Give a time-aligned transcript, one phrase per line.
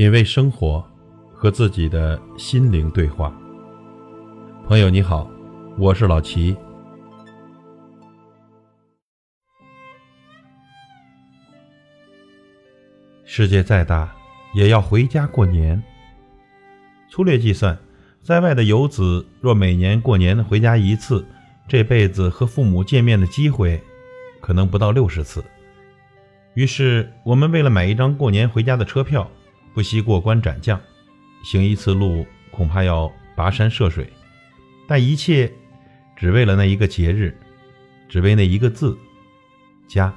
[0.00, 0.82] 品味生活，
[1.30, 3.30] 和自己的心灵对话。
[4.66, 5.30] 朋友你好，
[5.76, 6.56] 我是老齐。
[13.26, 14.10] 世界再大，
[14.54, 15.82] 也要回家过年。
[17.10, 17.78] 粗略计算，
[18.22, 21.22] 在外的游子若每年过年回家一次，
[21.68, 23.78] 这辈子和父母见面的机会，
[24.40, 25.44] 可能不到六十次。
[26.54, 29.30] 于是，我们为了买一张过年回家的车票，
[29.72, 30.80] 不惜过关斩将，
[31.44, 34.12] 行一次路恐怕要跋山涉水，
[34.88, 35.50] 但一切
[36.16, 37.36] 只为了那一个节日，
[38.08, 38.98] 只为那一个字——
[39.88, 40.12] 家。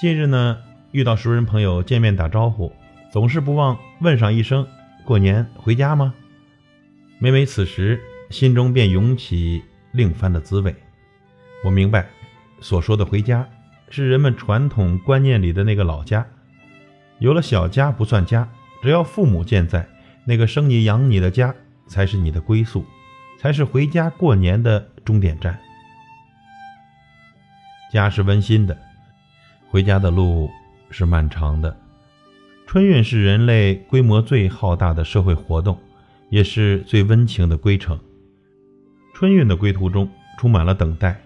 [0.00, 0.58] 近日呢，
[0.92, 2.72] 遇到熟人朋友见面打招呼，
[3.12, 4.66] 总是不忘问上一声
[5.04, 6.14] ：“过年回家吗？”
[7.18, 9.62] 每每此时，心中便涌起
[9.92, 10.74] 另番的滋味。
[11.64, 12.08] 我明白，
[12.60, 13.48] 所说的回家。
[13.90, 16.24] 是人们传统观念里的那个老家，
[17.18, 18.48] 有了小家不算家，
[18.82, 19.86] 只要父母健在，
[20.24, 21.54] 那个生你养你的家
[21.86, 22.84] 才是你的归宿，
[23.38, 25.58] 才是回家过年的终点站。
[27.92, 28.76] 家是温馨的，
[29.68, 30.48] 回家的路
[30.90, 31.76] 是漫长的。
[32.66, 35.78] 春运是人类规模最浩大的社会活动，
[36.30, 37.98] 也是最温情的归程。
[39.14, 41.20] 春运的归途中充满了等待，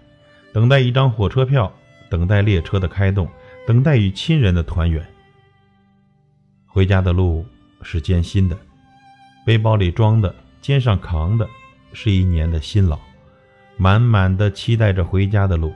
[0.53, 1.71] 等待一张火车票。
[2.09, 3.27] 等待列车的开动，
[3.65, 5.03] 等待与亲人的团圆。
[6.73, 7.45] 回家的路
[7.83, 8.57] 是艰辛的，
[9.45, 11.47] 背包里装的，肩上扛的，
[11.93, 12.99] 是一年的辛劳，
[13.77, 15.71] 满满的期待着回家的路。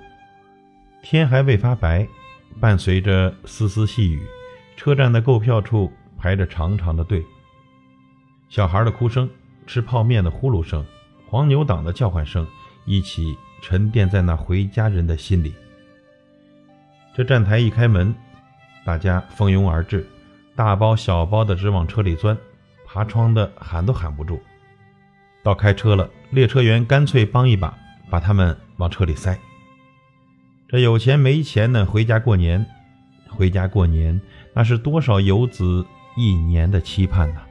[1.04, 2.08] 天还未发白，
[2.60, 4.26] 伴随着丝丝细雨，
[4.76, 7.24] 车站的购票处排着长长的队。
[8.50, 9.30] 小孩的哭声，
[9.68, 10.84] 吃泡面的呼噜声，
[11.28, 12.48] 黄牛党的叫唤声，
[12.86, 15.54] 一起沉淀在那回家人的心里。
[17.16, 18.16] 这站台一开门，
[18.84, 20.04] 大家蜂拥而至，
[20.58, 22.36] 大包小包的直往车里钻，
[22.84, 24.42] 爬窗的喊都喊不住。
[25.44, 27.78] 到开车了，列车员干脆帮一把，
[28.10, 29.38] 把他们往车里塞。
[30.68, 32.66] 这有钱没钱的回家过年，
[33.30, 34.20] 回家过年，
[34.52, 35.86] 那是多少游子
[36.16, 37.42] 一年的期盼呐！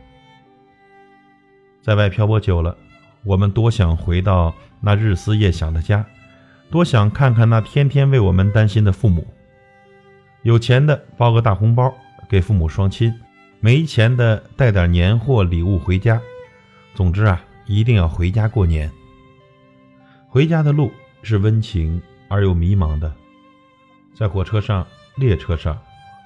[1.81, 2.77] 在外漂泊久了，
[3.22, 6.05] 我们多想回到那日思夜想的家，
[6.72, 9.25] 多想看看那天天为我们担心的父母。
[10.43, 11.95] 有钱的包个大红包
[12.29, 13.13] 给父母双亲，
[13.61, 16.21] 没钱的带点年货礼物回家。
[16.95, 18.91] 总之啊，一定要回家过年。
[20.29, 20.91] 回家的路
[21.23, 23.13] 是温情而又迷茫的，
[24.15, 25.79] 在火车上、列车上，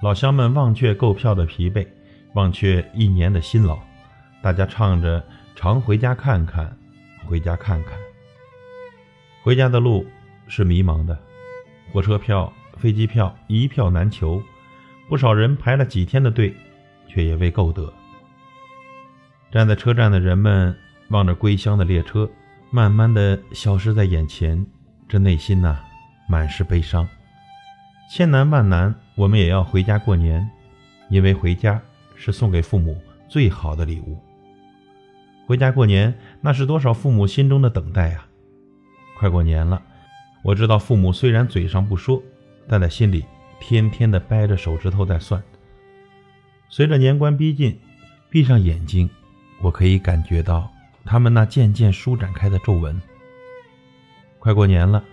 [0.03, 1.87] 老乡们忘却购票的疲惫，
[2.35, 3.79] 忘却一年的辛劳，
[4.43, 5.25] 大家唱着
[5.55, 6.77] “常回家看看，
[7.27, 7.93] 回家看看”。
[9.43, 10.07] 回家的路
[10.47, 11.19] 是迷茫的，
[11.93, 12.53] 火车票。
[12.77, 14.43] 飞机票一票难求，
[15.11, 16.55] 不少人排了几天的队，
[17.09, 17.93] 却也未购得。
[19.51, 20.73] 站在车站的人们
[21.09, 22.31] 望着归乡的列车，
[22.71, 24.65] 慢慢的消失在眼前，
[25.09, 25.81] 这内心呐，
[26.29, 27.09] 满是悲伤。
[28.09, 30.49] 千难万难，我们也要回家过年，
[31.09, 31.83] 因为回家
[32.15, 32.97] 是送给父母
[33.29, 34.17] 最好的礼物。
[35.45, 38.29] 回家过年，那是多少父母心中的等待啊！
[39.19, 39.83] 快过年了，
[40.45, 42.23] 我知道父母虽然嘴上不说。
[42.69, 43.25] 但在心里，
[43.61, 45.41] 天天的掰着手指头在算。
[46.69, 47.79] 随着年关逼近，
[48.29, 49.09] 闭上眼睛，
[49.61, 50.69] 我可以感觉到
[51.05, 53.01] 他们那渐渐舒展开的皱纹。
[54.39, 55.05] 快过年了，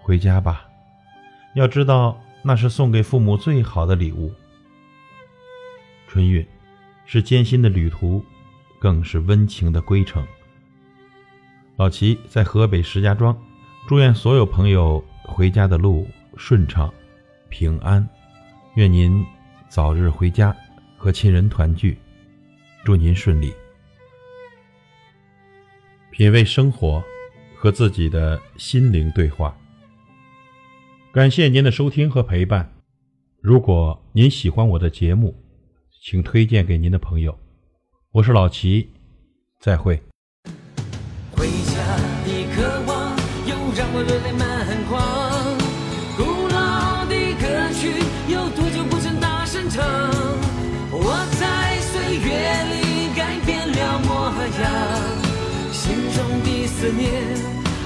[0.00, 0.68] 回家吧。
[1.54, 4.32] 要知道，那是送给父母最好的礼物。
[6.06, 6.46] 春运
[7.06, 8.24] 是艰辛的旅途，
[8.78, 10.24] 更是温情的归程。
[11.76, 13.36] 老齐在河北石家庄，
[13.88, 16.06] 祝愿所有朋友回家的路。
[16.38, 16.92] 顺畅，
[17.48, 18.06] 平安，
[18.74, 19.24] 愿您
[19.68, 20.54] 早日回家
[20.96, 21.96] 和亲人团聚，
[22.84, 23.52] 祝您顺利。
[26.10, 27.02] 品味生活，
[27.54, 29.56] 和自己的心灵对话。
[31.12, 32.72] 感谢您的收听和陪伴。
[33.42, 35.34] 如果您喜欢我的节目，
[36.02, 37.38] 请推荐给您的朋友。
[38.12, 38.88] 我是老齐，
[39.60, 40.02] 再会。
[41.32, 43.16] 回家的渴望，
[43.46, 44.55] 又让我热泪满
[56.78, 57.10] 思念，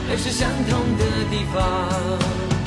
[0.09, 2.60] 还是相同的地方。